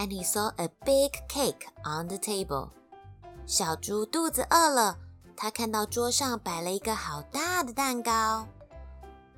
[0.00, 2.70] and he saw a big cake on the table.
[3.46, 4.98] 小猪肚子饿了，
[5.36, 8.46] 他看到桌上摆了一个好大的蛋糕。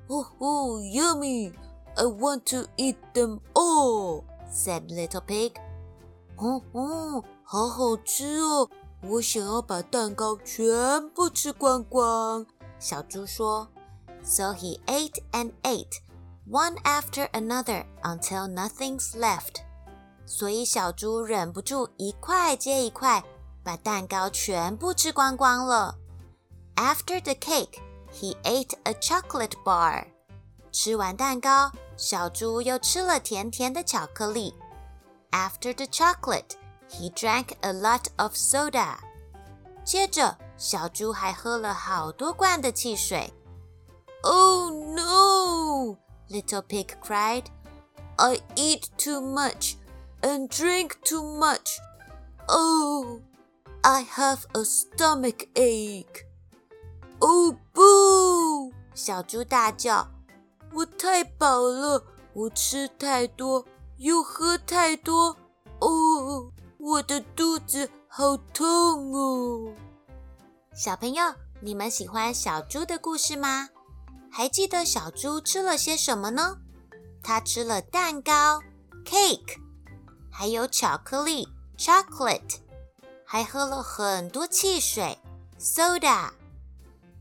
[0.07, 1.53] Oh, oh, yummy!
[1.95, 5.53] I want to eat them all," said Little Pig.
[6.37, 8.69] 哦哦，好好吃哦！
[9.03, 12.45] 我想要把蛋糕全部吃光光。
[12.79, 13.67] 小猪说。
[14.21, 16.01] So he ate and ate,
[16.45, 19.61] one after another, until nothing's left.
[20.25, 23.23] 所以小猪忍不住一块接一块。
[23.61, 25.95] 把蛋糕全部吃光光了。
[26.75, 27.79] After the cake,
[28.11, 30.07] he ate a chocolate bar.
[30.71, 34.55] 吃完蛋糕，小猪又吃了甜甜的巧克力。
[35.31, 36.55] After the chocolate,
[36.89, 38.97] he drank a lot of soda.
[39.83, 43.31] 接着，小猪还喝了好多罐的汽水。
[44.23, 45.97] Oh no!
[46.29, 47.45] Little pig cried.
[48.15, 49.75] I eat too much
[50.23, 51.79] and drink too much.
[52.47, 53.21] Oh!
[53.83, 56.25] I have a stomach ache.
[57.19, 58.73] Oh, boo!
[58.93, 62.03] 小猪大叫：“我太饱了，
[62.33, 63.65] 我吃太多，
[63.97, 65.35] 又喝太多。
[65.79, 69.73] 哦，我的肚子好痛哦！”
[70.75, 71.23] 小朋友，
[71.61, 73.69] 你们喜欢小猪的故事吗？
[74.31, 76.57] 还记得小猪吃了些什么呢？
[77.23, 78.61] 它吃了蛋糕
[79.05, 79.57] （cake），
[80.36, 82.56] 还有巧克力 （chocolate）。
[83.24, 85.16] 还喝了很多汽水
[85.60, 86.30] ，soda。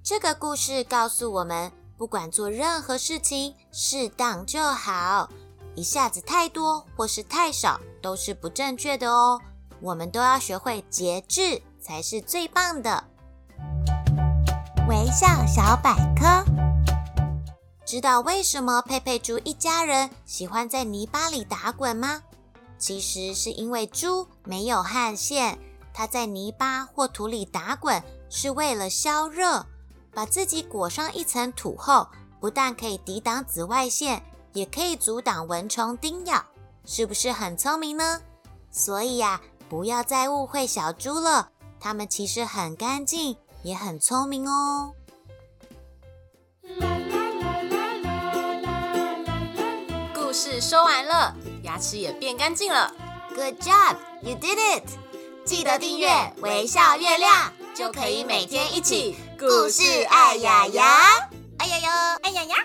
[0.03, 5.29] 这个故事告诉我们，不管做任何事情，适当就好。
[5.75, 9.39] 一下子太多或是太少都是不正确的哦。
[9.79, 13.03] 我们都要学会节制，才是最棒的。
[14.89, 16.43] 微笑小百科，
[17.85, 22.23] 知道为什么佩佩猪一家人喜欢在泥巴里打滚吗？
[22.83, 25.57] 其实是因为猪没有汗腺。
[25.93, 29.65] 它在泥巴或土里打滚，是为了消热。
[30.13, 32.05] 把自己裹上一层土后，
[32.41, 36.43] 不但可以抵挡紫外线，也可以阻挡蚊虫叮咬，
[36.83, 38.19] 是不是很聪明呢？
[38.69, 39.39] 所以呀，
[39.69, 44.91] 不要再误会小猪了，它们其实很干净，也很聪明哦。
[50.13, 51.33] 故事说完了，
[51.83, 52.95] 吃也变干净了。
[53.35, 54.83] Good job you did it
[55.43, 56.07] 记得订阅
[56.37, 60.85] 微笑月亮就可以每天一起故事爱牙牙
[61.57, 62.55] 爱牙牙爱牙牙